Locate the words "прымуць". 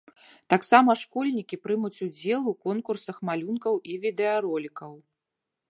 1.65-2.03